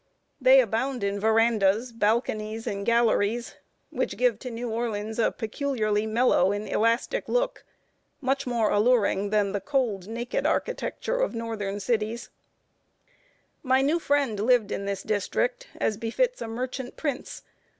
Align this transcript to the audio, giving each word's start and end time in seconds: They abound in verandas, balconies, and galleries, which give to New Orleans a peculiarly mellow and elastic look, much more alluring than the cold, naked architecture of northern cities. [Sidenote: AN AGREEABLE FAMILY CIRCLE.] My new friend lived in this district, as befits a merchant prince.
They 0.41 0.59
abound 0.61 1.03
in 1.03 1.19
verandas, 1.19 1.91
balconies, 1.91 2.65
and 2.65 2.87
galleries, 2.87 3.53
which 3.91 4.17
give 4.17 4.39
to 4.39 4.49
New 4.49 4.67
Orleans 4.71 5.19
a 5.19 5.31
peculiarly 5.31 6.07
mellow 6.07 6.51
and 6.51 6.67
elastic 6.67 7.29
look, 7.29 7.63
much 8.19 8.47
more 8.47 8.71
alluring 8.71 9.29
than 9.29 9.51
the 9.51 9.61
cold, 9.61 10.07
naked 10.07 10.47
architecture 10.47 11.19
of 11.19 11.35
northern 11.35 11.79
cities. 11.79 12.31
[Sidenote: 13.63 13.63
AN 13.63 13.69
AGREEABLE 13.69 13.69
FAMILY 13.69 13.69
CIRCLE.] 13.69 13.69
My 13.69 13.93
new 13.93 13.99
friend 13.99 14.39
lived 14.39 14.71
in 14.71 14.85
this 14.85 15.03
district, 15.03 15.67
as 15.75 15.97
befits 15.97 16.41
a 16.41 16.47
merchant 16.47 16.97
prince. 16.97 17.43